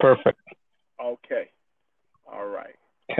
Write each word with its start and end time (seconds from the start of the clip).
Perfect. 0.00 0.40
Okay. 1.02 1.50
All 2.32 2.46
right. 2.46 2.74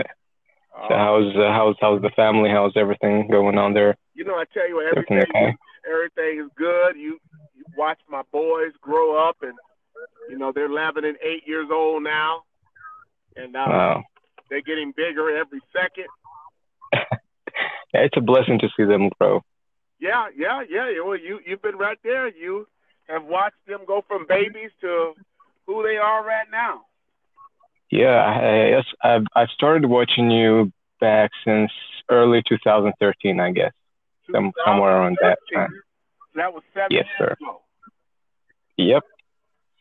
So 0.87 0.95
how's 0.95 1.35
uh, 1.35 1.51
how's 1.51 1.75
how's 1.81 2.01
the 2.01 2.11
family? 2.15 2.49
How's 2.49 2.71
everything 2.77 3.27
going 3.29 3.57
on 3.57 3.73
there? 3.73 3.97
You 4.13 4.23
know, 4.23 4.35
I 4.35 4.45
tell 4.53 4.65
you, 4.69 4.79
Everything 4.79 5.17
everything 5.17 5.35
okay? 5.35 5.55
everything 5.91 6.45
is 6.45 6.51
good. 6.55 6.95
You, 6.95 7.19
you 7.55 7.63
watch 7.75 7.99
my 8.07 8.21
boys 8.31 8.71
grow 8.79 9.17
up, 9.27 9.37
and 9.41 9.53
you 10.29 10.37
know 10.37 10.53
they're 10.53 10.67
11 10.67 11.03
and 11.03 11.17
8 11.21 11.43
years 11.45 11.67
old 11.69 12.03
now, 12.03 12.43
and 13.35 13.55
uh, 13.57 13.65
Wow. 13.67 14.03
they're 14.49 14.61
getting 14.61 14.93
bigger 14.95 15.35
every 15.35 15.59
second. 15.73 16.05
Yeah, 17.93 18.01
it's 18.01 18.15
a 18.17 18.21
blessing 18.21 18.59
to 18.59 18.69
see 18.77 18.85
them 18.85 19.09
grow. 19.19 19.41
Yeah, 19.99 20.27
yeah, 20.37 20.61
yeah. 20.69 20.89
yeah. 20.89 21.01
Well, 21.03 21.17
you 21.17 21.39
you've 21.45 21.61
been 21.61 21.75
right 21.77 21.97
there. 22.03 22.29
You 22.29 22.67
have 23.09 23.25
watched 23.25 23.65
them 23.67 23.81
go 23.85 24.03
from 24.07 24.27
babies 24.27 24.69
to 24.81 25.13
who 25.69 25.83
they 25.83 25.97
are 25.97 26.25
right 26.25 26.47
now. 26.51 26.81
Yeah, 27.91 28.17
I, 28.17 28.69
yes, 28.69 28.85
I've 29.03 29.25
I've 29.35 29.49
started 29.53 29.85
watching 29.85 30.31
you 30.31 30.71
back 30.99 31.29
since 31.45 31.71
early 32.09 32.41
2013, 32.49 33.39
I 33.39 33.51
guess, 33.51 33.71
some, 34.31 34.51
somewhere 34.65 34.95
around 34.97 35.17
that 35.21 35.37
2013. 35.51 35.57
time. 35.59 35.81
That 36.35 36.53
was 36.53 36.63
seven 36.73 36.87
Yes, 36.91 37.05
years 37.19 37.29
sir. 37.29 37.35
ago. 37.39 37.61
Yep. 38.77 39.03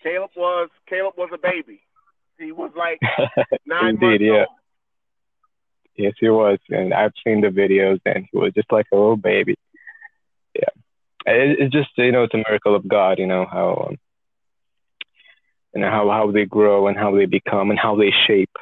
Caleb 0.03 0.31
was 0.37 0.69
Caleb 0.89 1.15
was 1.17 1.31
a 1.33 1.39
baby. 1.39 1.81
He 2.39 2.53
was 2.53 2.71
like 2.77 3.01
nine 3.67 3.95
Indeed, 3.95 4.01
months 4.07 4.23
yeah. 4.25 4.39
old. 4.41 4.49
Yes, 5.97 6.13
he 6.21 6.29
was, 6.29 6.59
and 6.69 6.93
I've 6.95 7.13
seen 7.25 7.41
the 7.41 7.49
videos, 7.49 8.01
and 8.05 8.27
he 8.31 8.39
was 8.39 8.53
just 8.55 8.71
like 8.71 8.87
a 8.93 8.97
little 8.97 9.17
baby. 9.17 9.57
Yeah, 10.55 10.71
it, 11.27 11.57
it's 11.61 11.73
just 11.73 11.91
you 11.97 12.13
know 12.13 12.25
it's 12.25 12.35
a 12.35 12.45
miracle 12.47 12.75
of 12.77 12.87
God, 12.87 13.19
you 13.19 13.27
know 13.27 13.47
how 13.51 13.89
um, 13.89 13.97
know 15.75 15.91
how 15.91 16.09
how 16.11 16.31
they 16.31 16.45
grow 16.45 16.87
and 16.89 16.97
how 16.97 17.15
they 17.15 17.27
become 17.27 17.71
and 17.71 17.79
how 17.79 17.97
they 17.97 18.13
shape 18.27 18.57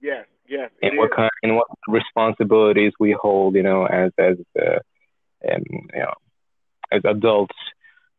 Yes, 0.00 0.26
yes. 0.48 0.70
and 0.82 0.96
what 0.96 1.10
is. 1.10 1.16
kind 1.16 1.30
and 1.42 1.56
what 1.56 1.66
responsibilities 1.88 2.92
we 2.98 3.12
hold, 3.18 3.54
you 3.54 3.62
know, 3.62 3.84
as 3.86 4.12
as 4.18 4.36
uh, 4.58 4.78
um, 5.52 5.62
you 5.70 6.00
know 6.00 6.14
as 6.92 7.02
adults 7.04 7.56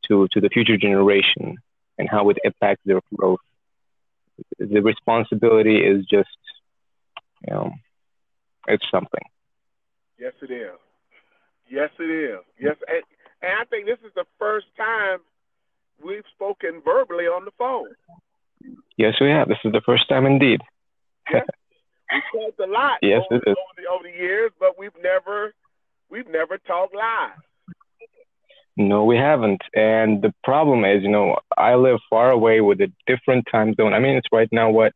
to 0.08 0.28
to 0.31 0.40
the 0.42 0.50
future 0.50 0.78
generation 0.78 1.58
and 1.98 2.09
how 2.09 2.30
it 2.30 2.38
impacts 2.44 2.81
their 2.86 3.00
growth. 3.16 3.40
The 4.59 4.81
responsibility 4.81 5.78
is 5.78 6.06
just 6.06 6.30
you 7.48 7.53
know 7.53 7.72
it's 8.68 8.86
something. 8.92 9.23
Yes, 10.20 10.34
it 10.42 10.52
is. 10.52 10.78
Yes, 11.70 11.90
it 12.00 12.03
is. 12.03 12.40
Yes, 12.59 12.75
and, 12.88 13.03
and 13.42 13.52
I 13.59 13.66
think 13.66 13.86
this 13.86 13.98
is 14.06 14.14
the 14.16 14.25
first 14.38 14.68
time 14.78 15.20
we've 16.03 16.23
spoken 16.33 16.81
verbally 16.83 17.25
on 17.25 17.45
the 17.45 17.52
phone. 17.57 17.89
Yes, 18.97 19.16
we 19.19 19.30
have. 19.30 19.47
This 19.47 19.57
is 19.66 19.71
the 19.71 19.81
first 19.85 20.07
time 20.09 20.25
indeed. 20.25 20.61
We 21.31 22.21
talked 22.33 22.59
a 22.59 22.66
lot 22.71 22.97
Yes, 23.02 23.21
over, 23.31 23.35
it 23.35 23.49
is. 23.49 23.55
over 23.57 23.73
the 23.77 23.88
over 23.89 24.03
the 24.03 24.17
years, 24.17 24.52
but 24.59 24.77
we've 24.77 24.91
never 25.02 25.53
we've 26.09 26.27
never 26.27 26.57
talked 26.57 26.94
live. 26.94 27.38
No, 28.77 29.03
we 29.05 29.17
haven't. 29.17 29.61
And 29.75 30.22
the 30.22 30.33
problem 30.44 30.85
is, 30.85 31.03
you 31.03 31.09
know, 31.09 31.38
I 31.57 31.75
live 31.75 31.99
far 32.09 32.31
away 32.31 32.61
with 32.61 32.79
a 32.81 32.91
different 33.05 33.45
time 33.52 33.73
zone. 33.75 33.94
I 33.94 33.99
mean, 33.99 34.16
it's 34.17 34.27
right 34.31 34.49
now 34.52 34.69
what? 34.72 34.94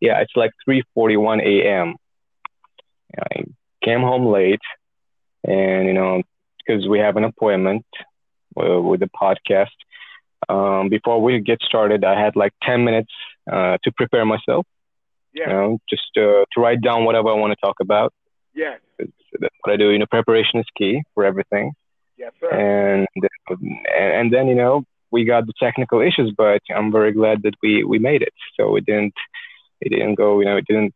Yeah, 0.00 0.20
it's 0.20 0.32
like 0.36 0.52
3:41 0.68 1.40
a.m. 1.42 1.94
I 3.18 3.44
came 3.84 4.00
home 4.00 4.26
late, 4.26 4.60
and 5.44 5.86
you 5.86 5.92
know, 5.92 6.22
because 6.66 6.88
we 6.88 6.98
have 6.98 7.16
an 7.16 7.24
appointment 7.24 7.84
uh, 8.60 8.80
with 8.80 9.00
the 9.00 9.08
podcast. 9.20 9.76
Um, 10.48 10.88
before 10.88 11.20
we 11.22 11.40
get 11.40 11.60
started, 11.62 12.04
I 12.04 12.18
had 12.20 12.36
like 12.36 12.52
10 12.62 12.84
minutes 12.84 13.12
uh, 13.50 13.78
to 13.84 13.92
prepare 13.96 14.24
myself. 14.24 14.66
Yes, 15.34 15.46
You 15.48 15.52
know, 15.54 15.78
just 15.88 16.10
uh, 16.16 16.44
to 16.52 16.60
write 16.60 16.82
down 16.82 17.04
whatever 17.04 17.28
I 17.30 17.34
want 17.34 17.52
to 17.52 17.60
talk 17.64 17.76
about. 17.80 18.12
yes, 18.54 18.80
That's 18.98 19.54
what 19.62 19.72
I 19.72 19.76
do. 19.76 19.90
You 19.90 19.98
know, 19.98 20.06
preparation 20.10 20.60
is 20.60 20.66
key 20.76 21.02
for 21.14 21.24
everything. 21.24 21.72
yes, 22.18 22.32
sir. 22.40 22.50
and 22.50 23.06
and 23.98 24.32
then 24.32 24.46
you 24.48 24.54
know 24.54 24.84
we 25.10 25.24
got 25.24 25.46
the 25.46 25.52
technical 25.58 26.00
issues, 26.00 26.32
but 26.36 26.60
I'm 26.74 26.92
very 26.92 27.12
glad 27.12 27.42
that 27.44 27.54
we 27.62 27.82
we 27.84 27.98
made 27.98 28.22
it. 28.22 28.34
So 28.56 28.76
it 28.76 28.84
didn't 28.84 29.14
it 29.80 29.88
didn't 29.90 30.16
go 30.16 30.38
you 30.40 30.46
know 30.46 30.56
it 30.58 30.66
didn't 30.66 30.94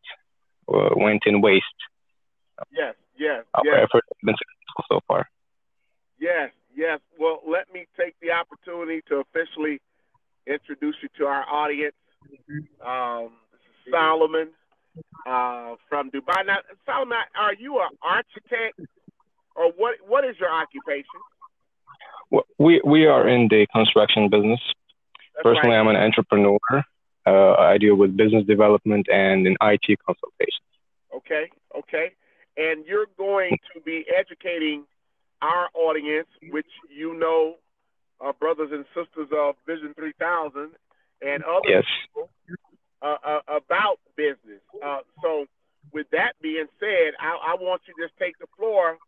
uh, 0.72 0.90
went 0.96 1.22
in 1.26 1.40
waste. 1.40 1.80
yes, 2.70 2.94
yes, 3.18 3.44
Our 3.54 3.64
yes. 3.64 3.76
effort 3.84 4.04
has 4.10 4.18
been 4.22 4.36
successful 4.42 4.84
so 4.92 5.00
far. 5.08 5.22
Yes, 6.18 6.50
yes. 6.76 7.00
Well, 7.18 7.40
let 7.46 7.72
me 7.72 7.86
take 7.98 8.14
the 8.20 8.32
opportunity 8.32 9.02
to 9.08 9.16
officially 9.16 9.80
introduce 10.46 10.96
you 11.02 11.08
to 11.18 11.24
our 11.26 11.44
audience. 11.48 11.94
Um, 12.84 13.30
Solomon 13.90 14.48
uh, 15.26 15.74
from 15.88 16.10
Dubai. 16.10 16.46
Now, 16.46 16.58
Solomon, 16.84 17.18
are 17.38 17.54
you 17.54 17.78
an 17.80 17.96
architect, 18.02 18.80
or 19.54 19.72
what? 19.76 19.96
What 20.06 20.24
is 20.24 20.36
your 20.38 20.50
occupation? 20.50 21.20
We 22.58 22.80
we 22.84 23.06
are 23.06 23.28
in 23.28 23.48
the 23.48 23.66
construction 23.72 24.28
business. 24.28 24.60
That's 25.34 25.42
Personally, 25.42 25.76
right. 25.76 25.80
I'm 25.80 25.88
an 25.88 25.96
entrepreneur. 25.96 26.58
Uh, 27.26 27.54
I 27.54 27.78
deal 27.78 27.96
with 27.96 28.16
business 28.16 28.44
development 28.46 29.08
and 29.12 29.46
in 29.46 29.56
IT 29.60 29.98
consultation. 30.06 30.62
Okay, 31.14 31.50
okay. 31.76 32.12
And 32.56 32.86
you're 32.86 33.06
going 33.18 33.58
to 33.74 33.80
be 33.80 34.04
educating 34.16 34.84
our 35.42 35.68
audience, 35.74 36.28
which 36.50 36.66
you 36.88 37.14
know 37.18 37.56
are 38.20 38.32
brothers 38.32 38.70
and 38.72 38.84
sisters 38.94 39.28
of 39.36 39.56
Vision 39.66 39.94
3000 39.94 40.70
and 41.22 41.44
other 41.44 41.68
Yes. 41.68 41.84
people 42.06 42.30
uh, 43.02 43.16
uh, 43.24 43.40
about 43.48 43.98
business. 44.16 44.62
Uh, 44.84 45.00
so, 45.22 45.46
with 45.92 46.06
that 46.10 46.32
being 46.42 46.66
said, 46.80 47.14
I, 47.20 47.52
I 47.52 47.54
want 47.60 47.82
you 47.86 47.94
to 47.94 48.08
just 48.08 48.18
take 48.18 48.38
the 48.38 48.46
floor 48.56 48.98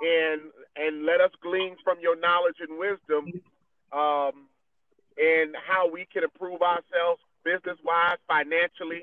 and 0.00 0.40
and 0.76 1.04
let 1.04 1.20
us 1.20 1.30
glean 1.42 1.76
from 1.84 1.98
your 2.00 2.18
knowledge 2.18 2.56
and 2.60 2.78
wisdom 2.78 3.32
um, 3.92 4.48
and 5.18 5.54
how 5.66 5.90
we 5.90 6.06
can 6.12 6.24
improve 6.24 6.62
ourselves 6.62 7.20
business 7.44 7.78
wise, 7.84 8.18
financially, 8.28 9.02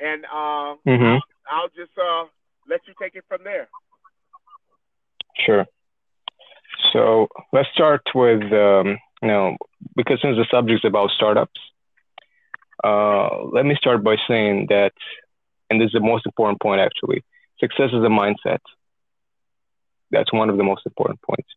and 0.00 0.24
uh, 0.26 0.74
hmm 0.84 1.16
I'll 1.50 1.68
just 1.74 1.96
uh, 1.96 2.24
let 2.68 2.80
you 2.86 2.94
take 3.00 3.14
it 3.14 3.24
from 3.28 3.44
there. 3.44 3.68
Sure. 5.44 5.66
So 6.96 7.28
let's 7.52 7.68
start 7.74 8.02
with, 8.14 8.42
um, 8.52 8.98
you 9.22 9.28
know, 9.28 9.56
because 9.96 10.20
since 10.22 10.36
the 10.38 10.46
subject 10.50 10.84
is 10.84 10.88
about 10.88 11.10
startups, 11.10 11.60
uh, 12.84 13.44
let 13.52 13.66
me 13.66 13.76
start 13.76 14.02
by 14.02 14.16
saying 14.28 14.68
that, 14.70 14.92
and 15.70 15.80
this 15.80 15.88
is 15.88 15.92
the 15.92 16.00
most 16.00 16.26
important 16.26 16.60
point 16.60 16.80
actually, 16.80 17.22
success 17.60 17.90
is 17.92 18.04
a 18.04 18.08
mindset. 18.08 18.60
That's 20.10 20.32
one 20.32 20.48
of 20.50 20.56
the 20.56 20.64
most 20.64 20.86
important 20.86 21.20
points. 21.22 21.48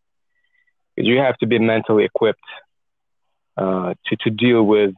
Because 0.95 1.07
you 1.07 1.19
have 1.19 1.37
to 1.37 1.47
be 1.47 1.59
mentally 1.59 2.05
equipped 2.05 2.39
uh, 3.57 3.93
to, 4.07 4.17
to 4.23 4.29
deal 4.31 4.63
with 4.63 4.93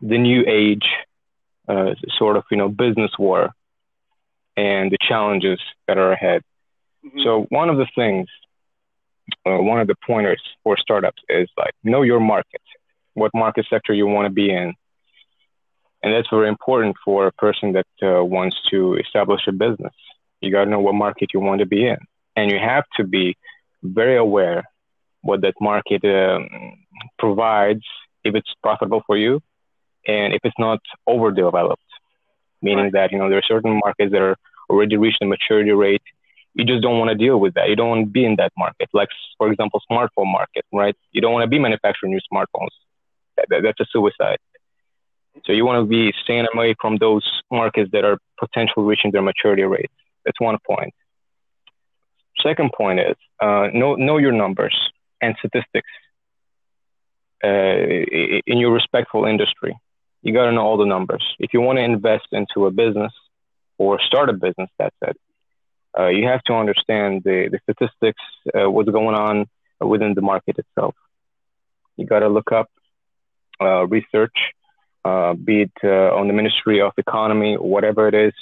the 0.00 0.18
new 0.18 0.44
age 0.46 0.86
uh, 1.68 1.94
sort 2.18 2.36
of, 2.36 2.44
you 2.50 2.56
know, 2.56 2.68
business 2.68 3.10
war 3.18 3.50
and 4.56 4.90
the 4.90 4.98
challenges 5.06 5.60
that 5.86 5.98
are 5.98 6.12
ahead. 6.12 6.42
Mhm. 7.04 7.24
So 7.24 7.46
one 7.50 7.68
of 7.70 7.76
the 7.76 7.86
things, 7.94 8.28
uh, 9.46 9.58
one 9.58 9.80
of 9.80 9.86
the 9.86 9.94
pointers 10.06 10.42
for 10.62 10.76
startups 10.76 11.22
is 11.28 11.48
like 11.56 11.74
know 11.82 12.02
your 12.02 12.20
market, 12.20 12.62
what 13.14 13.30
market 13.34 13.66
sector 13.70 13.92
you 13.92 14.06
want 14.06 14.26
to 14.26 14.32
be 14.32 14.50
in, 14.50 14.74
and 16.02 16.12
that's 16.12 16.28
very 16.30 16.48
important 16.48 16.96
for 17.04 17.26
a 17.26 17.32
person 17.32 17.72
that 17.72 17.86
uh, 18.02 18.24
wants 18.24 18.56
to 18.70 18.96
establish 18.96 19.42
a 19.48 19.52
business. 19.52 19.94
You 20.40 20.52
got 20.52 20.64
to 20.64 20.70
know 20.70 20.80
what 20.80 20.94
market 20.94 21.30
you 21.32 21.40
want 21.40 21.60
to 21.60 21.66
be 21.66 21.86
in, 21.86 21.96
and 22.36 22.50
you 22.50 22.58
have 22.58 22.84
to 22.96 23.04
be 23.04 23.36
very 23.82 24.16
aware 24.16 24.64
what 25.22 25.40
that 25.42 25.54
market 25.60 26.04
um, 26.04 26.48
provides, 27.18 27.84
if 28.24 28.34
it's 28.34 28.52
profitable 28.62 29.02
for 29.06 29.16
you, 29.16 29.40
and 30.06 30.34
if 30.34 30.40
it's 30.44 30.58
not 30.58 30.80
overdeveloped, 31.06 31.82
meaning 32.62 32.84
Right. 32.84 32.92
that 32.92 33.12
you 33.12 33.18
know 33.18 33.28
there 33.28 33.38
are 33.38 33.42
certain 33.54 33.80
markets 33.82 34.12
that 34.12 34.20
are 34.22 34.36
already 34.68 34.96
reached 34.96 35.22
a 35.22 35.26
maturity 35.26 35.72
rate 35.72 36.02
you 36.54 36.64
just 36.64 36.82
don't 36.82 36.98
want 36.98 37.10
to 37.10 37.16
deal 37.16 37.38
with 37.38 37.54
that. 37.54 37.68
You 37.68 37.76
don't 37.76 37.88
want 37.88 38.06
to 38.06 38.10
be 38.10 38.24
in 38.24 38.36
that 38.36 38.52
market. 38.56 38.88
Like, 38.92 39.08
for 39.38 39.50
example, 39.50 39.80
smartphone 39.90 40.30
market, 40.30 40.64
right? 40.72 40.96
You 41.12 41.20
don't 41.20 41.32
want 41.32 41.42
to 41.42 41.48
be 41.48 41.58
manufacturing 41.58 42.12
new 42.12 42.20
smartphones. 42.32 42.70
That, 43.36 43.46
that, 43.50 43.62
that's 43.64 43.80
a 43.80 43.86
suicide. 43.90 44.38
So 45.44 45.52
you 45.52 45.66
want 45.66 45.82
to 45.82 45.88
be 45.88 46.12
staying 46.22 46.46
away 46.54 46.76
from 46.80 46.96
those 46.98 47.28
markets 47.50 47.90
that 47.92 48.04
are 48.04 48.18
potentially 48.38 48.86
reaching 48.86 49.10
their 49.10 49.22
maturity 49.22 49.64
rate. 49.64 49.90
That's 50.24 50.40
one 50.40 50.58
point. 50.64 50.94
Second 52.40 52.70
point 52.76 53.00
is 53.00 53.16
uh, 53.40 53.68
know 53.72 53.96
know 53.96 54.18
your 54.18 54.32
numbers 54.32 54.76
and 55.20 55.34
statistics 55.38 55.88
uh, 57.42 57.48
in 58.46 58.58
your 58.58 58.72
respectful 58.72 59.24
industry. 59.24 59.76
You 60.22 60.32
got 60.32 60.46
to 60.46 60.52
know 60.52 60.62
all 60.62 60.76
the 60.76 60.86
numbers. 60.86 61.24
If 61.38 61.52
you 61.52 61.60
want 61.60 61.78
to 61.78 61.84
invest 61.84 62.28
into 62.32 62.66
a 62.66 62.70
business 62.70 63.12
or 63.76 64.00
start 64.00 64.30
a 64.30 64.32
business, 64.32 64.70
that's 64.78 64.96
it 65.02 65.16
uh, 65.98 66.08
you 66.08 66.26
have 66.26 66.42
to 66.42 66.54
understand 66.54 67.22
the, 67.24 67.48
the 67.50 67.60
statistics, 67.62 68.20
uh, 68.54 68.70
what's 68.70 68.90
going 68.90 69.14
on 69.14 69.46
within 69.80 70.14
the 70.14 70.22
market 70.22 70.58
itself. 70.58 70.94
You 71.96 72.06
got 72.06 72.20
to 72.20 72.28
look 72.28 72.50
up, 72.52 72.68
uh, 73.60 73.86
research 73.86 74.36
uh, 75.04 75.34
be 75.34 75.62
it 75.62 75.72
uh, 75.82 76.14
on 76.16 76.28
the 76.28 76.32
Ministry 76.32 76.80
of 76.80 76.92
Economy, 76.96 77.56
whatever 77.56 78.08
it 78.08 78.14
is, 78.14 78.32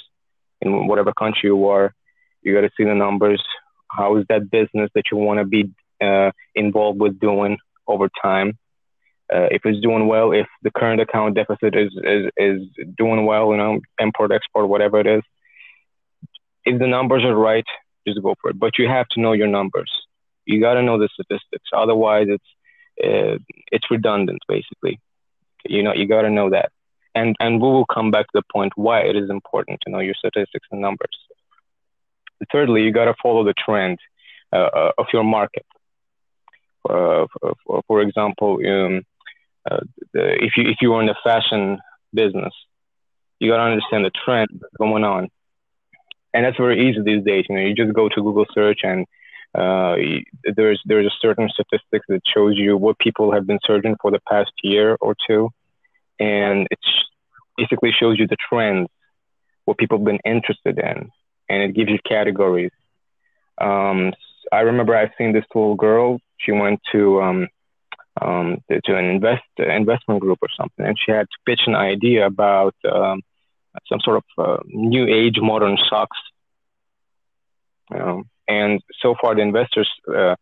in 0.61 0.87
whatever 0.87 1.11
country 1.13 1.49
you 1.49 1.67
are. 1.67 1.93
You 2.41 2.53
got 2.53 2.61
to 2.61 2.71
see 2.77 2.85
the 2.85 2.95
numbers. 2.95 3.43
How 3.89 4.17
is 4.17 4.25
that 4.29 4.49
business 4.49 4.89
that 4.95 5.03
you 5.11 5.17
want 5.17 5.39
to 5.39 5.45
be 5.45 5.71
uh, 6.01 6.31
involved 6.55 6.99
with 6.99 7.19
doing 7.19 7.57
over 7.87 8.09
time? 8.21 8.57
If 9.35 9.65
it's 9.65 9.81
doing 9.81 10.07
well, 10.07 10.31
if 10.31 10.45
the 10.61 10.69
current 10.69 11.01
account 11.01 11.33
deficit 11.33 11.75
is, 11.75 11.91
is, 12.03 12.29
is 12.37 12.61
doing 12.95 13.25
well, 13.25 13.49
you 13.49 13.57
know, 13.57 13.79
import, 13.99 14.31
export, 14.31 14.69
whatever 14.69 14.99
it 14.99 15.07
is, 15.07 15.23
if 16.65 16.79
the 16.79 16.87
numbers 16.87 17.23
are 17.23 17.35
right, 17.35 17.65
just 18.07 18.21
go 18.21 18.35
for 18.41 18.49
it. 18.51 18.59
But 18.59 18.77
you 18.77 18.87
have 18.87 19.07
to 19.09 19.21
know 19.21 19.33
your 19.33 19.47
numbers. 19.47 19.91
You 20.45 20.59
got 20.59 20.73
to 20.75 20.83
know 20.83 20.97
the 20.97 21.09
statistics. 21.13 21.69
Otherwise, 21.73 22.27
it's 22.29 22.43
uh, 23.03 23.37
it's 23.71 23.89
redundant, 23.89 24.41
basically. 24.47 24.99
You 25.65 25.83
know, 25.83 25.93
you 25.93 26.07
got 26.07 26.23
to 26.23 26.29
know 26.29 26.49
that. 26.49 26.71
And 27.15 27.35
and 27.39 27.61
we 27.61 27.67
will 27.67 27.85
come 27.85 28.11
back 28.11 28.25
to 28.27 28.31
the 28.35 28.43
point 28.51 28.73
why 28.75 29.01
it 29.01 29.15
is 29.15 29.29
important 29.29 29.81
to 29.81 29.91
know 29.91 29.99
your 29.99 30.15
statistics 30.15 30.67
and 30.71 30.81
numbers. 30.81 31.17
Thirdly, 32.51 32.83
you 32.83 32.91
got 32.91 33.05
to 33.05 33.15
follow 33.21 33.43
the 33.43 33.53
trend 33.53 33.99
uh, 34.51 34.69
uh, 34.73 34.91
of 34.97 35.07
your 35.13 35.23
market. 35.23 35.65
Uh, 36.87 37.27
for, 37.65 37.81
for, 37.87 38.01
example, 38.01 38.59
um, 38.67 39.03
uh, 39.69 39.79
the, 40.11 40.33
if 40.43 40.57
you 40.57 40.65
if 40.65 40.77
you 40.81 40.93
are 40.93 41.01
in 41.01 41.07
the 41.07 41.15
fashion 41.23 41.79
business, 42.13 42.53
you 43.39 43.49
got 43.49 43.57
to 43.57 43.63
understand 43.63 44.03
the 44.03 44.11
trend 44.25 44.61
going 44.77 45.03
on, 45.05 45.29
and 46.33 46.45
that's 46.45 46.57
very 46.57 46.89
easy 46.89 47.01
these 47.01 47.23
days. 47.23 47.45
You 47.49 47.55
know, 47.55 47.61
you 47.61 47.75
just 47.75 47.93
go 47.93 48.09
to 48.09 48.21
Google 48.21 48.45
search 48.53 48.79
and 48.83 49.05
uh, 49.55 49.95
there's 50.55 50.81
there's 50.85 51.05
a 51.05 51.15
certain 51.21 51.47
statistics 51.49 52.05
that 52.09 52.21
shows 52.25 52.57
you 52.57 52.75
what 52.75 52.97
people 52.97 53.31
have 53.31 53.45
been 53.45 53.59
searching 53.65 53.95
for 54.01 54.09
the 54.09 54.19
past 54.27 54.51
year 54.63 54.97
or 54.99 55.15
two, 55.27 55.49
and 56.19 56.67
it 56.71 56.79
basically 57.55 57.91
shows 57.91 58.17
you 58.17 58.25
the 58.27 58.37
trends, 58.49 58.89
what 59.65 59.77
people 59.77 59.99
have 59.99 60.05
been 60.05 60.19
interested 60.25 60.79
in, 60.79 61.11
and 61.49 61.63
it 61.63 61.75
gives 61.75 61.91
you 61.91 61.99
categories. 62.03 62.71
Um, 63.59 64.13
I 64.51 64.61
remember 64.61 64.95
I've 64.95 65.11
seen 65.19 65.33
this 65.33 65.45
little 65.53 65.75
girl. 65.75 66.19
She 66.37 66.51
went 66.51 66.81
to 66.91 67.21
um, 67.21 67.47
um, 68.19 68.57
to 68.69 68.97
an 68.97 69.05
invest 69.05 69.43
investment 69.59 70.19
group 70.19 70.39
or 70.41 70.49
something, 70.57 70.83
and 70.83 70.97
she 70.97 71.11
had 71.11 71.27
to 71.29 71.37
pitch 71.45 71.61
an 71.67 71.75
idea 71.75 72.25
about 72.25 72.73
um, 72.91 73.21
some 73.87 73.99
sort 74.01 74.17
of 74.17 74.23
uh, 74.37 74.63
new 74.65 75.07
age 75.07 75.37
modern 75.41 75.77
socks. 75.89 76.17
You 77.91 77.97
know, 77.97 78.23
and 78.47 78.81
so 79.01 79.15
far, 79.19 79.35
the 79.35 79.41
investors 79.41 79.89
uh, 80.07 80.35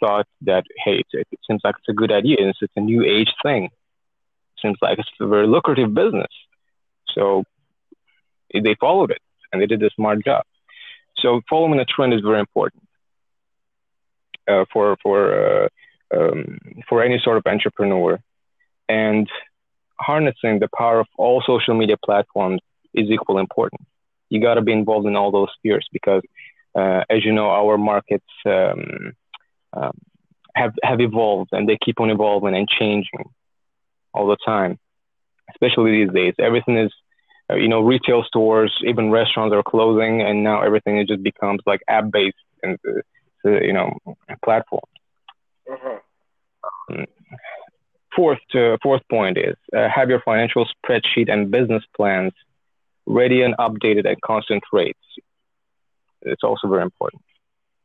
thought 0.00 0.26
that, 0.42 0.64
hey, 0.84 1.02
it, 1.12 1.26
it, 1.30 1.40
seems 1.48 1.60
like 1.64 1.74
it's 1.78 1.88
a 1.88 1.92
good 1.92 2.12
idea. 2.12 2.36
It's, 2.38 2.58
it's 2.60 2.72
a 2.76 2.80
new 2.80 3.04
age 3.04 3.32
thing. 3.42 3.64
It 3.64 4.60
seems 4.62 4.76
like 4.80 4.98
it's 4.98 5.08
a 5.20 5.26
very 5.26 5.46
lucrative 5.46 5.92
business. 5.94 6.30
So 7.14 7.44
they 8.52 8.76
followed 8.80 9.10
it 9.10 9.22
and 9.52 9.60
they 9.60 9.66
did 9.66 9.82
a 9.82 9.90
smart 9.90 10.24
job. 10.24 10.44
So 11.18 11.40
following 11.48 11.80
a 11.80 11.84
trend 11.84 12.14
is 12.14 12.20
very 12.20 12.40
important 12.40 12.82
uh, 14.48 14.64
for 14.72 14.96
for 15.02 15.64
uh, 15.64 15.68
um, 16.14 16.58
for 16.88 17.02
any 17.02 17.18
sort 17.22 17.38
of 17.38 17.46
entrepreneur, 17.46 18.20
and 18.88 19.28
harnessing 19.98 20.58
the 20.58 20.68
power 20.76 21.00
of 21.00 21.06
all 21.16 21.42
social 21.46 21.74
media 21.74 21.96
platforms 22.04 22.60
is 22.94 23.10
equally 23.10 23.40
important. 23.40 23.82
You 24.28 24.40
got 24.40 24.54
to 24.54 24.62
be 24.62 24.72
involved 24.72 25.06
in 25.06 25.16
all 25.16 25.30
those 25.30 25.48
spheres 25.56 25.86
because 25.92 26.22
uh, 26.76 27.04
as 27.08 27.24
you 27.24 27.32
know, 27.32 27.48
our 27.48 27.78
markets 27.78 28.26
um, 28.44 29.12
um, 29.72 29.98
have 30.54 30.74
have 30.82 31.00
evolved 31.00 31.50
and 31.52 31.68
they 31.68 31.78
keep 31.82 32.00
on 32.00 32.10
evolving 32.10 32.54
and 32.54 32.68
changing 32.68 33.30
all 34.12 34.26
the 34.26 34.36
time. 34.44 34.78
Especially 35.50 36.04
these 36.04 36.12
days, 36.12 36.34
everything 36.38 36.76
is, 36.76 36.92
uh, 37.50 37.54
you 37.54 37.68
know, 37.68 37.80
retail 37.80 38.24
stores, 38.24 38.76
even 38.84 39.10
restaurants 39.10 39.54
are 39.54 39.62
closing, 39.62 40.20
and 40.20 40.42
now 40.42 40.60
everything 40.60 41.04
just 41.06 41.22
becomes 41.22 41.60
like 41.66 41.80
app 41.88 42.10
based 42.10 42.36
and 42.62 42.78
uh, 42.86 43.50
you 43.50 43.72
know 43.72 43.96
platforms. 44.44 44.84
Uh-huh. 45.70 45.98
Um, 46.90 47.06
fourth, 48.16 48.40
uh, 48.54 48.78
fourth 48.82 49.02
point 49.08 49.38
is 49.38 49.56
uh, 49.76 49.88
have 49.88 50.08
your 50.08 50.20
financial 50.20 50.66
spreadsheet 50.66 51.30
and 51.30 51.50
business 51.50 51.84
plans 51.96 52.32
ready 53.04 53.42
and 53.42 53.54
updated 53.58 54.10
at 54.10 54.20
constant 54.20 54.64
rates 54.72 54.98
it's 56.26 56.42
also 56.42 56.68
very 56.68 56.82
important. 56.82 57.22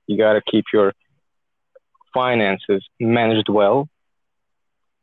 You 0.07 0.17
got 0.17 0.33
to 0.33 0.41
keep 0.41 0.65
your 0.73 0.93
finances 2.13 2.83
managed 2.99 3.47
well 3.47 3.87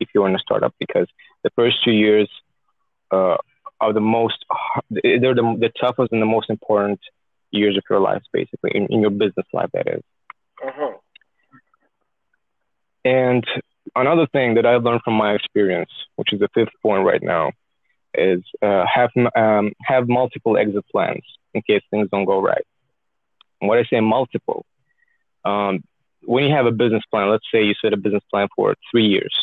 if 0.00 0.08
you're 0.14 0.28
in 0.28 0.34
a 0.34 0.38
startup 0.38 0.74
because 0.78 1.08
the 1.42 1.50
first 1.56 1.82
two 1.82 1.92
years 1.92 2.28
uh, 3.10 3.36
are 3.80 3.92
the 3.92 4.00
most 4.00 4.44
they're 4.90 5.34
the, 5.34 5.56
the 5.58 5.72
toughest 5.80 6.12
and 6.12 6.20
the 6.20 6.26
most 6.26 6.50
important 6.50 7.00
years 7.50 7.76
of 7.78 7.82
your 7.88 7.98
life 7.98 8.22
basically 8.32 8.72
in, 8.74 8.86
in 8.90 9.00
your 9.00 9.10
business 9.10 9.46
life 9.54 9.70
that 9.72 9.88
is 9.88 10.02
uh-huh. 10.62 10.92
and 13.06 13.46
another 13.96 14.26
thing 14.26 14.54
that 14.54 14.66
i've 14.66 14.82
learned 14.82 15.02
from 15.04 15.14
my 15.14 15.34
experience 15.34 15.90
which 16.16 16.32
is 16.32 16.40
the 16.40 16.48
fifth 16.54 16.72
point 16.82 17.04
right 17.04 17.22
now 17.22 17.50
is 18.14 18.42
uh, 18.62 18.84
have 18.92 19.10
um, 19.36 19.72
have 19.82 20.08
multiple 20.08 20.56
exit 20.56 20.84
plans 20.90 21.22
in 21.54 21.62
case 21.62 21.82
things 21.90 22.08
don't 22.10 22.24
go 22.24 22.40
right. 22.40 22.64
What 23.60 23.78
I 23.78 23.84
say 23.84 24.00
multiple, 24.00 24.64
um, 25.44 25.82
when 26.22 26.44
you 26.44 26.54
have 26.54 26.66
a 26.66 26.72
business 26.72 27.02
plan, 27.10 27.30
let's 27.30 27.46
say 27.52 27.64
you 27.64 27.74
set 27.80 27.92
a 27.92 27.96
business 27.96 28.22
plan 28.30 28.48
for 28.54 28.74
three 28.90 29.06
years, 29.06 29.34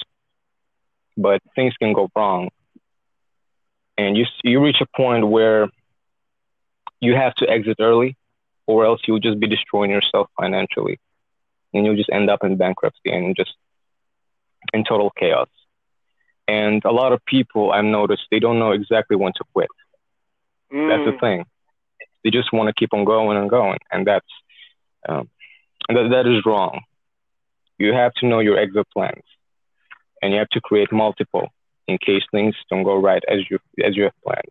but 1.17 1.41
things 1.55 1.73
can 1.77 1.93
go 1.93 2.09
wrong, 2.15 2.49
and 3.97 4.17
you 4.17 4.25
you 4.43 4.63
reach 4.63 4.81
a 4.81 4.97
point 4.97 5.27
where 5.27 5.69
you 6.99 7.15
have 7.15 7.35
to 7.35 7.49
exit 7.49 7.77
early, 7.79 8.15
or 8.67 8.85
else 8.85 9.01
you'll 9.07 9.19
just 9.19 9.39
be 9.39 9.47
destroying 9.47 9.91
yourself 9.91 10.29
financially, 10.39 10.99
and 11.73 11.85
you'll 11.85 11.97
just 11.97 12.09
end 12.11 12.29
up 12.29 12.43
in 12.43 12.57
bankruptcy 12.57 13.11
and 13.11 13.35
just 13.35 13.53
in 14.73 14.83
total 14.83 15.11
chaos. 15.11 15.49
And 16.47 16.83
a 16.85 16.91
lot 16.91 17.11
of 17.11 17.25
people 17.25 17.71
I've 17.71 17.85
noticed 17.85 18.23
they 18.29 18.39
don't 18.39 18.59
know 18.59 18.71
exactly 18.71 19.17
when 19.17 19.33
to 19.33 19.43
quit. 19.53 19.69
Mm. 20.71 20.89
That's 20.89 21.05
the 21.05 21.17
mm. 21.17 21.19
thing. 21.19 21.45
They 22.23 22.31
just 22.31 22.51
want 22.53 22.67
to 22.67 22.73
keep 22.73 22.93
on 22.93 23.05
going 23.05 23.37
and 23.37 23.49
going, 23.49 23.79
and 23.91 24.05
that's 24.05 24.25
um, 25.07 25.29
that, 25.89 26.09
that 26.11 26.27
is 26.27 26.43
wrong. 26.45 26.81
You 27.77 27.93
have 27.93 28.13
to 28.15 28.25
know 28.25 28.39
your 28.39 28.57
exit 28.57 28.87
plans, 28.91 29.23
and 30.21 30.33
you 30.33 30.39
have 30.39 30.49
to 30.49 30.61
create 30.61 30.91
multiple 30.91 31.49
in 31.87 31.99
case 31.99 32.23
things 32.31 32.55
don't 32.69 32.83
go 32.83 32.99
right 32.99 33.23
as 33.27 33.39
you 33.49 33.59
as 33.83 33.95
you 33.95 34.03
have 34.03 34.13
planned. 34.23 34.49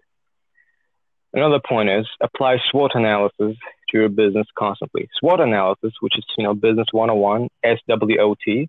Another 1.32 1.58
point 1.58 1.90
is 1.90 2.06
apply 2.22 2.58
SWOT 2.70 2.92
analysis 2.94 3.56
to 3.88 3.98
your 3.98 4.08
business 4.08 4.46
constantly. 4.56 5.08
SWOT 5.18 5.40
analysis, 5.40 5.92
which 6.00 6.16
is 6.16 6.24
you 6.38 6.44
know 6.44 6.54
Business 6.54 6.86
101, 6.92 7.48
SWOT, 7.64 8.68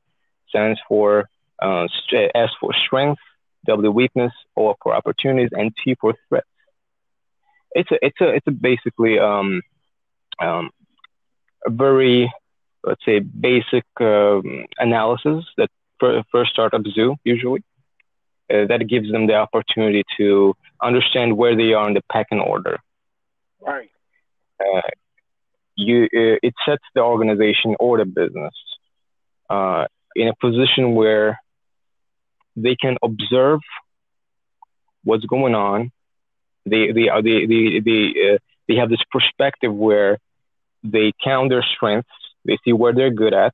stands 0.50 0.80
for 0.88 1.30
uh, 1.62 1.88
S 2.14 2.50
for 2.60 2.74
strength, 2.74 3.22
W 3.66 3.92
weakness, 3.92 4.34
O 4.56 4.76
for 4.82 4.96
opportunities, 4.96 5.50
and 5.54 5.74
T 5.84 5.96
for 6.00 6.14
threats 6.30 6.48
it's 7.76 7.92
a 7.92 7.98
it's 8.02 8.22
a 8.22 8.28
it's 8.30 8.48
a 8.48 8.52
basically 8.52 9.20
um, 9.20 9.62
um, 10.40 10.72
a 11.66 11.70
very 11.70 12.32
let's 12.84 13.04
say 13.06 13.20
basic 13.20 13.84
um, 14.00 14.66
analysis 14.80 15.46
that 15.58 15.70
first 16.00 16.52
startups 16.52 16.94
do 16.94 17.16
usually 17.24 17.64
uh, 18.52 18.66
that 18.68 18.88
gives 18.88 19.12
them 19.12 19.28
the 19.28 19.36
opportunity 19.36 20.04
to 20.18 20.56
understand 20.82 21.36
where 21.38 21.56
they 21.56 21.74
are 21.74 21.88
in 21.88 21.94
the 21.94 22.04
pecking 22.12 22.40
order. 22.40 22.78
Right. 23.62 23.90
Uh, 24.60 24.82
you 25.76 26.06
uh, 26.06 26.40
it 26.42 26.54
sets 26.66 26.84
the 26.96 27.02
organization 27.02 27.76
or 27.80 27.98
the 27.98 28.06
business 28.06 28.54
uh, 29.50 29.86
in 30.16 30.30
a 30.30 30.36
position 30.40 30.96
where 30.96 31.42
they 32.56 32.76
can 32.76 32.98
observe 33.04 33.60
what's 35.04 35.26
going 35.26 35.56
on 35.56 35.92
they 36.66 36.92
they 36.92 37.10
are 37.10 37.22
they 37.22 37.46
they 37.46 37.80
they, 37.80 38.34
uh, 38.34 38.38
they 38.68 38.76
have 38.76 38.90
this 38.90 39.04
perspective 39.12 39.74
where 39.74 40.18
they 40.84 41.14
count 41.24 41.50
their 41.50 41.64
strengths, 41.64 42.10
they 42.44 42.58
see 42.64 42.74
where 42.74 42.94
they're 42.94 43.12
good 43.12 43.34
at, 43.34 43.54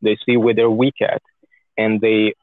they 0.00 0.16
see 0.24 0.36
where 0.36 0.54
they're 0.54 0.70
weak 0.70 1.00
at, 1.00 1.22
and 1.76 2.00
they 2.00 2.34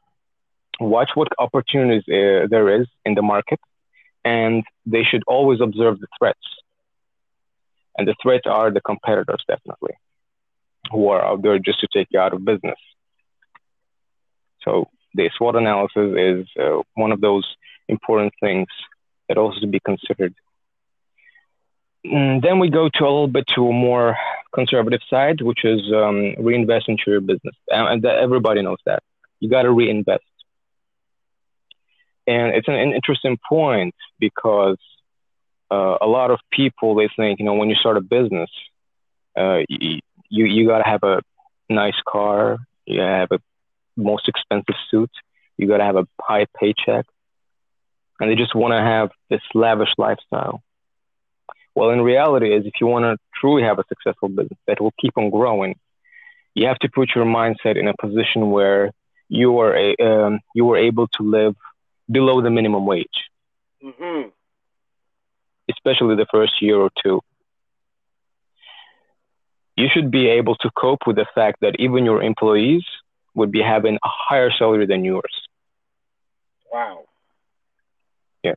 watch 0.80 1.10
what 1.14 1.28
opportunities 1.38 2.02
uh, 2.08 2.46
there 2.48 2.80
is 2.80 2.88
in 3.04 3.14
the 3.14 3.22
market, 3.22 3.60
and 4.24 4.64
they 4.86 5.04
should 5.04 5.22
always 5.26 5.60
observe 5.60 6.00
the 6.00 6.06
threats. 6.18 6.38
And 7.96 8.06
the 8.06 8.14
threats 8.22 8.46
are 8.46 8.70
the 8.70 8.80
competitors, 8.80 9.44
definitely, 9.46 9.94
who 10.90 11.08
are 11.08 11.24
out 11.24 11.42
there 11.42 11.58
just 11.58 11.80
to 11.80 11.88
take 11.92 12.08
you 12.10 12.18
out 12.18 12.32
of 12.32 12.44
business. 12.44 12.78
So 14.62 14.88
the 15.14 15.30
SWOT 15.36 15.56
analysis 15.56 16.14
is 16.16 16.46
uh, 16.60 16.82
one 16.94 17.12
of 17.12 17.20
those 17.20 17.46
important 17.88 18.32
things 18.40 18.68
that 19.28 19.38
also 19.38 19.60
to 19.60 19.66
be 19.66 19.80
considered. 19.80 20.34
And 22.04 22.40
mm, 22.40 22.42
then 22.42 22.58
we 22.58 22.70
go 22.70 22.88
to 22.88 23.04
a 23.04 23.04
little 23.04 23.28
bit 23.28 23.46
to 23.54 23.68
a 23.68 23.72
more 23.72 24.16
conservative 24.54 25.00
side, 25.08 25.42
which 25.42 25.64
is 25.64 25.80
um, 25.92 26.34
reinvest 26.38 26.88
into 26.88 27.04
your 27.08 27.20
business. 27.20 27.54
And 27.68 28.04
everybody 28.04 28.62
knows 28.62 28.78
that. 28.86 29.02
You 29.38 29.50
got 29.50 29.62
to 29.62 29.70
reinvest. 29.70 30.24
And 32.26 32.54
it's 32.54 32.68
an, 32.68 32.74
an 32.74 32.92
interesting 32.92 33.38
point 33.48 33.94
because 34.18 34.78
uh, 35.70 35.96
a 36.00 36.06
lot 36.06 36.30
of 36.30 36.40
people 36.52 36.94
they 36.94 37.08
think 37.16 37.38
you 37.38 37.44
know 37.44 37.54
when 37.54 37.68
you 37.68 37.76
start 37.76 37.96
a 37.96 38.00
business, 38.00 38.50
uh, 39.36 39.60
you 39.68 40.00
you 40.28 40.66
got 40.66 40.78
to 40.78 40.88
have 40.88 41.02
a 41.02 41.22
nice 41.68 42.00
car, 42.06 42.58
you 42.86 43.00
have 43.00 43.30
a 43.30 43.40
most 43.96 44.28
expensive 44.28 44.74
suit, 44.90 45.10
you 45.56 45.68
got 45.68 45.78
to 45.78 45.84
have 45.84 45.96
a 45.96 46.06
high 46.20 46.46
paycheck, 46.58 47.06
and 48.18 48.30
they 48.30 48.34
just 48.34 48.54
want 48.54 48.72
to 48.72 48.80
have 48.80 49.10
this 49.28 49.42
lavish 49.54 49.90
lifestyle. 49.98 50.62
Well, 51.74 51.90
in 51.90 52.00
reality, 52.00 52.54
is 52.54 52.66
if 52.66 52.74
you 52.80 52.86
want 52.86 53.04
to 53.04 53.16
truly 53.40 53.62
have 53.62 53.78
a 53.78 53.84
successful 53.88 54.28
business 54.28 54.58
that 54.66 54.80
will 54.80 54.92
keep 55.00 55.16
on 55.16 55.30
growing, 55.30 55.78
you 56.54 56.66
have 56.66 56.78
to 56.80 56.88
put 56.88 57.10
your 57.14 57.24
mindset 57.24 57.78
in 57.78 57.88
a 57.88 57.94
position 58.00 58.50
where 58.50 58.90
you 59.28 59.58
are 59.60 59.76
a, 59.76 59.94
um, 60.02 60.40
you 60.54 60.68
are 60.70 60.76
able 60.76 61.06
to 61.08 61.22
live 61.22 61.54
below 62.10 62.42
the 62.42 62.50
minimum 62.50 62.86
wage, 62.86 63.06
mm-hmm. 63.82 64.28
especially 65.70 66.16
the 66.16 66.26
first 66.30 66.60
year 66.60 66.76
or 66.76 66.90
two. 67.02 67.20
You 69.76 69.86
should 69.92 70.10
be 70.10 70.26
able 70.28 70.56
to 70.56 70.70
cope 70.76 71.06
with 71.06 71.16
the 71.16 71.26
fact 71.34 71.60
that 71.60 71.76
even 71.78 72.04
your 72.04 72.22
employees 72.22 72.84
would 73.34 73.52
be 73.52 73.60
having 73.60 73.96
a 73.96 74.08
higher 74.08 74.50
salary 74.50 74.86
than 74.86 75.04
yours. 75.04 75.32
Wow. 76.72 77.04
Yes, 78.42 78.56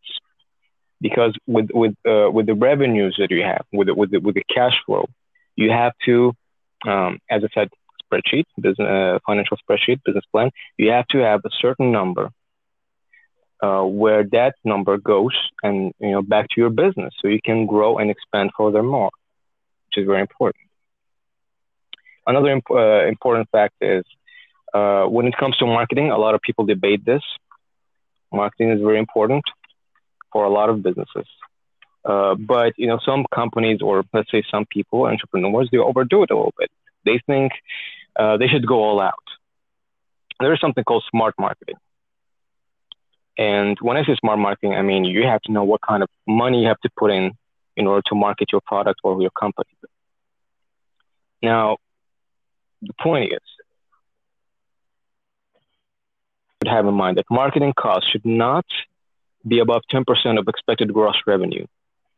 because 1.01 1.35
with 1.45 1.69
with 1.73 1.95
uh, 2.07 2.29
with 2.31 2.45
the 2.45 2.53
revenues 2.53 3.15
that 3.19 3.31
you 3.31 3.43
have, 3.43 3.65
with 3.73 3.87
the, 3.87 3.93
with 3.93 4.11
the, 4.11 4.19
with 4.19 4.35
the 4.35 4.43
cash 4.53 4.75
flow, 4.85 5.05
you 5.55 5.69
have 5.71 5.93
to, 6.05 6.33
um, 6.87 7.19
as 7.29 7.43
I 7.43 7.49
said, 7.53 7.69
spreadsheet, 8.01 8.45
business, 8.59 8.87
uh, 8.87 9.19
financial 9.25 9.57
spreadsheet, 9.57 10.01
business 10.05 10.23
plan. 10.31 10.49
You 10.77 10.91
have 10.91 11.07
to 11.07 11.19
have 11.19 11.41
a 11.45 11.49
certain 11.61 11.91
number 11.91 12.29
uh, 13.61 13.83
where 13.83 14.23
that 14.31 14.55
number 14.63 14.97
goes 14.97 15.37
and 15.63 15.93
you 15.99 16.11
know 16.11 16.21
back 16.21 16.47
to 16.49 16.61
your 16.61 16.69
business, 16.69 17.13
so 17.19 17.27
you 17.27 17.39
can 17.43 17.65
grow 17.65 17.97
and 17.97 18.09
expand 18.09 18.51
furthermore, 18.57 19.11
which 19.87 19.97
is 20.01 20.07
very 20.07 20.21
important. 20.21 20.63
Another 22.25 22.51
imp- 22.51 22.71
uh, 22.71 23.05
important 23.05 23.49
fact 23.51 23.75
is 23.81 24.03
uh, 24.73 25.05
when 25.05 25.27
it 25.27 25.35
comes 25.37 25.57
to 25.57 25.65
marketing, 25.65 26.09
a 26.11 26.17
lot 26.17 26.35
of 26.35 26.41
people 26.41 26.65
debate 26.65 27.05
this. 27.05 27.21
Marketing 28.31 28.71
is 28.71 28.81
very 28.81 28.97
important 28.97 29.43
for 30.31 30.45
a 30.45 30.49
lot 30.49 30.69
of 30.69 30.81
businesses. 30.81 31.27
Uh, 32.03 32.35
but 32.35 32.73
you 32.77 32.87
know, 32.87 32.99
some 33.05 33.25
companies 33.33 33.81
or 33.81 34.03
let's 34.13 34.29
say 34.31 34.43
some 34.49 34.65
people, 34.65 35.05
entrepreneurs, 35.05 35.69
they 35.71 35.77
overdo 35.77 36.23
it 36.23 36.31
a 36.31 36.35
little 36.35 36.53
bit. 36.57 36.69
They 37.05 37.19
think 37.25 37.51
uh, 38.17 38.37
they 38.37 38.47
should 38.47 38.67
go 38.67 38.83
all 38.83 38.99
out. 38.99 39.13
There 40.39 40.53
is 40.53 40.59
something 40.59 40.83
called 40.83 41.03
smart 41.09 41.35
marketing. 41.39 41.75
And 43.37 43.77
when 43.81 43.97
I 43.97 44.03
say 44.03 44.15
smart 44.19 44.39
marketing, 44.39 44.73
I 44.73 44.81
mean 44.81 45.05
you 45.05 45.23
have 45.23 45.41
to 45.43 45.51
know 45.51 45.63
what 45.63 45.81
kind 45.87 46.03
of 46.03 46.09
money 46.27 46.63
you 46.63 46.67
have 46.67 46.79
to 46.81 46.89
put 46.97 47.11
in 47.11 47.31
in 47.77 47.87
order 47.87 48.01
to 48.07 48.15
market 48.15 48.51
your 48.51 48.61
product 48.65 48.99
or 49.03 49.21
your 49.21 49.31
company. 49.31 49.69
Now, 51.41 51.77
the 52.81 52.93
point 53.01 53.33
is, 53.33 53.41
have 56.67 56.85
in 56.85 56.93
mind 56.93 57.17
that 57.17 57.25
marketing 57.29 57.73
costs 57.77 58.09
should 58.11 58.25
not 58.25 58.65
be 59.47 59.59
above 59.59 59.81
10% 59.91 60.05
of 60.39 60.47
expected 60.47 60.93
gross 60.93 61.15
revenue. 61.27 61.65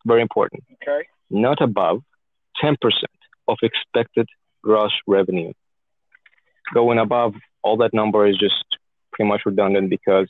Very 0.06 0.22
important. 0.22 0.64
Okay. 0.82 1.08
Not 1.30 1.62
above 1.62 2.02
10% 2.64 2.78
of 3.48 3.58
expected 3.62 4.28
gross 4.62 4.92
revenue. 5.08 5.54
Going 6.74 7.00
above 7.00 7.34
all 7.64 7.78
that 7.78 7.94
number 7.94 8.28
is 8.28 8.38
just 8.38 8.64
pretty 9.12 9.30
much 9.30 9.42
redundant 9.46 9.90
because 9.90 10.28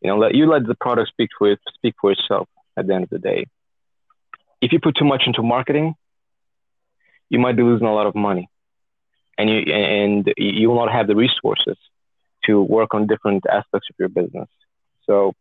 you 0.00 0.08
know 0.08 0.16
let 0.16 0.34
you 0.34 0.46
let 0.46 0.66
the 0.66 0.74
product 0.74 1.08
speak 1.08 1.30
for 1.36 1.52
it, 1.52 1.60
speak 1.74 1.94
for 2.00 2.12
itself 2.12 2.48
at 2.76 2.86
the 2.86 2.94
end 2.94 3.04
of 3.04 3.10
the 3.10 3.18
day. 3.18 3.46
If 4.60 4.72
you 4.72 4.80
put 4.80 4.96
too 4.96 5.04
much 5.04 5.24
into 5.26 5.42
marketing, 5.42 5.94
you 7.28 7.38
might 7.38 7.56
be 7.56 7.62
losing 7.62 7.86
a 7.86 7.94
lot 7.94 8.06
of 8.06 8.14
money, 8.14 8.48
and 9.38 9.50
you 9.50 9.58
and 9.72 10.32
you 10.36 10.68
will 10.68 10.76
not 10.84 10.92
have 10.92 11.08
the 11.08 11.16
resources 11.16 11.76
to 12.46 12.60
work 12.62 12.94
on 12.94 13.06
different 13.06 13.44
aspects 13.46 13.88
of 13.90 13.96
your 13.98 14.08
business. 14.08 14.48
So 15.06 15.32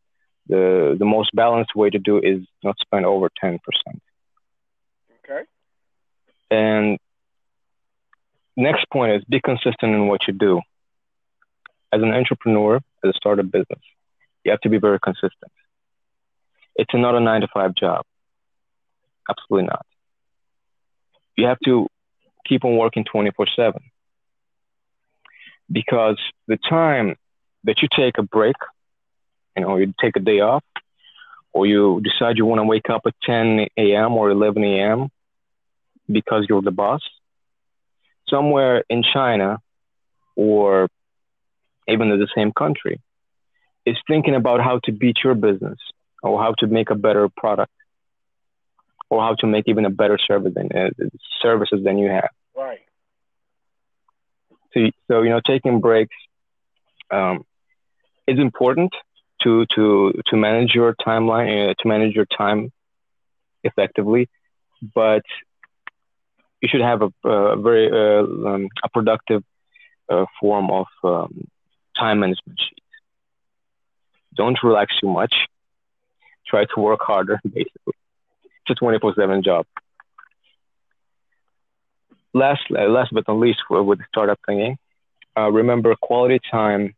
the 0.48 0.96
the 0.98 1.06
most 1.06 1.30
balanced 1.34 1.76
way 1.76 1.90
to 1.90 2.00
do 2.00 2.20
is 2.20 2.40
not 2.64 2.78
spend 2.80 3.06
over 3.06 3.30
10%. 3.44 3.60
Okay. 5.24 5.44
And 6.50 6.98
next 8.58 8.86
point 8.92 9.14
is 9.14 9.24
be 9.26 9.40
consistent 9.40 9.94
in 9.94 10.08
what 10.08 10.22
you 10.28 10.34
do. 10.34 10.62
As 11.94 12.02
an 12.02 12.14
entrepreneur, 12.14 12.78
as 12.78 13.10
a 13.10 13.14
startup 13.14 13.52
business, 13.52 13.82
you 14.44 14.52
have 14.52 14.62
to 14.62 14.70
be 14.70 14.78
very 14.78 15.00
consistent. 15.00 15.52
It's 16.76 16.94
not 16.94 17.16
a 17.16 17.20
nine 17.20 17.42
to 17.42 17.48
five 17.54 17.76
job. 17.76 18.06
Absolutely 19.30 19.68
not. 19.68 19.86
You 21.38 21.48
have 21.48 21.60
to 21.66 21.88
keep 22.48 22.66
on 22.66 22.78
working 22.78 23.06
24 23.06 23.48
7 23.56 23.82
because 25.72 26.20
the 26.48 26.58
time 26.58 27.16
that 27.64 27.82
you 27.82 27.88
take 27.96 28.18
a 28.18 28.24
break, 28.24 28.56
you 29.56 29.64
know, 29.64 29.78
you 29.78 29.94
take 30.02 30.16
a 30.16 30.20
day 30.20 30.40
off, 30.40 30.64
or 31.54 31.66
you 31.66 32.02
decide 32.02 32.38
you 32.38 32.46
want 32.46 32.60
to 32.60 32.64
wake 32.64 32.90
up 32.90 33.02
at 33.06 33.14
10 33.24 33.68
a.m. 33.78 34.14
or 34.14 34.30
11 34.30 34.64
a.m. 34.64 35.10
because 36.10 36.46
you're 36.48 36.62
the 36.62 36.72
boss, 36.72 37.02
somewhere 38.30 38.84
in 38.90 39.04
China 39.04 39.60
or 40.36 40.88
even 41.88 42.10
in 42.12 42.20
the 42.20 42.28
same 42.36 42.52
country 42.52 43.02
is 43.86 43.98
thinking 44.08 44.36
about 44.36 44.62
how 44.62 44.80
to 44.86 44.92
beat 44.92 45.18
your 45.24 45.36
business 45.36 45.78
or 46.24 46.42
how 46.42 46.54
to 46.60 46.68
make 46.68 46.90
a 46.90 46.96
better 46.96 47.28
product 47.36 47.72
or 49.10 49.22
how 49.22 49.36
to 49.36 49.48
make 49.48 49.68
even 49.68 49.86
a 49.86 49.90
better 49.90 50.18
service 50.18 50.54
than 50.56 50.70
uh, 50.72 50.90
services 51.42 51.84
than 51.84 51.98
you 51.98 52.10
have. 52.10 52.30
So, 54.74 54.90
so 55.08 55.22
you 55.22 55.30
know, 55.30 55.42
taking 55.46 55.80
breaks 55.80 56.16
um, 57.10 57.46
is 58.28 58.40
important 58.40 58.94
to 59.44 59.66
to 59.76 60.14
to 60.28 60.38
manage 60.38 60.74
your 60.74 60.96
timeline, 60.96 61.72
uh, 61.72 61.74
to 61.80 61.88
manage 61.88 62.16
your 62.16 62.26
time 62.26 62.72
effectively, 63.64 64.30
but 64.96 65.24
you 66.62 66.70
should 66.70 66.82
have 66.82 67.02
a, 67.02 67.28
a 67.28 67.58
very 67.58 67.90
uh, 67.92 68.24
um, 68.50 68.70
a 68.84 68.90
productive 68.90 69.44
uh, 70.10 70.26
form 70.40 70.70
of 70.70 70.88
um, 71.04 71.48
time 71.98 72.20
management 72.20 72.60
sheet. 72.60 72.84
Don't 74.36 74.58
relax 74.64 74.94
too 75.00 75.10
much. 75.10 75.34
Try 76.48 76.66
to 76.66 76.80
work 76.80 77.00
harder, 77.02 77.40
basically. 77.44 77.94
It's 78.66 78.70
a 78.72 78.76
24 78.76 79.16
7 79.16 79.44
job 79.44 79.66
last, 82.34 82.62
last 82.70 83.10
but 83.14 83.28
not 83.28 83.38
least, 83.38 83.60
with 83.70 84.00
the 84.00 84.06
startup 84.10 84.40
thingy, 84.48 84.76
uh, 85.38 85.50
remember 85.52 85.96
quality 86.02 86.40
time 86.52 86.96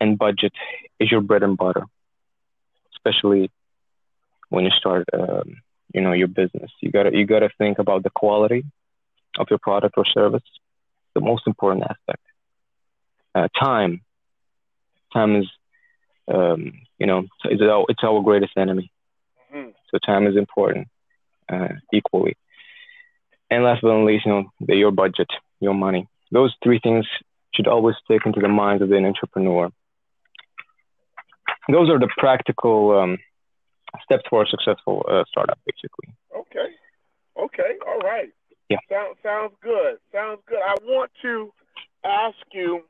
and 0.00 0.18
budget 0.18 0.52
is 0.98 1.10
your 1.10 1.20
bread 1.20 1.42
and 1.42 1.56
butter, 1.56 1.84
especially 2.94 3.50
when 4.48 4.64
you 4.64 4.70
start, 4.70 5.08
um, 5.12 5.56
you 5.92 6.00
know, 6.00 6.12
your 6.12 6.28
business. 6.28 6.70
You 6.80 6.90
gotta 6.90 7.10
you 7.16 7.26
gotta 7.26 7.50
think 7.58 7.78
about 7.78 8.02
the 8.02 8.10
quality 8.10 8.64
of 9.38 9.46
your 9.50 9.58
product 9.58 9.94
or 9.96 10.04
service, 10.04 10.42
the 11.14 11.20
most 11.20 11.46
important 11.46 11.84
aspect. 11.84 12.22
Uh, 13.34 13.48
time, 13.60 14.00
time 15.12 15.36
is, 15.36 15.46
um, 16.32 16.72
you 16.98 17.06
know, 17.06 17.26
it's 17.44 17.62
our, 17.62 17.84
it's 17.88 18.02
our 18.04 18.22
greatest 18.22 18.52
enemy. 18.56 18.90
Mm-hmm. 19.54 19.70
So 19.90 19.98
time 20.04 20.26
is 20.26 20.36
important 20.36 20.88
uh, 21.52 21.68
equally. 21.92 22.36
And 23.50 23.64
last 23.64 23.82
but 23.82 23.94
not 23.94 24.04
least, 24.04 24.26
you 24.26 24.32
know, 24.32 24.44
the, 24.60 24.76
your 24.76 24.90
budget, 24.90 25.28
your 25.60 25.74
money. 25.74 26.08
Those 26.32 26.54
three 26.62 26.80
things 26.82 27.06
should 27.54 27.68
always 27.68 27.96
stick 28.04 28.22
into 28.26 28.40
the 28.40 28.48
minds 28.48 28.82
of 28.82 28.90
an 28.90 29.04
entrepreneur. 29.04 29.70
Those 31.68 31.88
are 31.88 31.98
the 31.98 32.08
practical 32.18 32.98
um, 32.98 33.18
steps 34.02 34.24
for 34.28 34.42
a 34.42 34.46
successful 34.46 35.04
uh, 35.08 35.24
startup, 35.28 35.58
basically. 35.66 36.14
Okay. 36.36 36.74
Okay. 37.38 37.78
All 37.86 37.98
right. 37.98 38.30
Yeah. 38.68 38.78
Sounds 38.90 39.16
sounds 39.22 39.52
good. 39.62 39.98
Sounds 40.12 40.40
good. 40.46 40.58
I 40.58 40.74
want 40.82 41.10
to 41.22 41.52
ask 42.04 42.36
you 42.52 42.82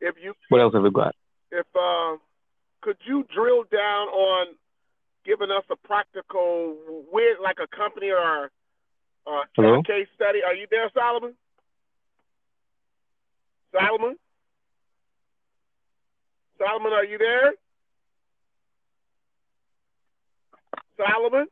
if 0.00 0.16
you. 0.22 0.34
What 0.48 0.60
else 0.60 0.74
have 0.74 0.82
we 0.82 0.90
got? 0.90 1.14
If 1.52 1.66
uh, 1.74 2.16
could 2.80 2.96
you 3.06 3.24
drill 3.34 3.64
down 3.70 4.08
on 4.08 4.46
giving 5.24 5.50
us 5.50 5.64
a 5.70 5.76
practical, 5.76 6.76
where 7.10 7.36
like 7.42 7.56
a 7.62 7.76
company 7.76 8.10
or 8.10 8.50
uh, 9.26 9.42
Hello? 9.56 9.82
case 9.82 10.08
study. 10.14 10.40
Are 10.44 10.54
you 10.54 10.66
there, 10.70 10.90
Solomon? 10.94 11.34
Solomon? 13.72 14.16
Solomon, 16.58 16.92
are 16.92 17.04
you 17.04 17.18
there? 17.18 17.52
Solomon? 20.96 21.46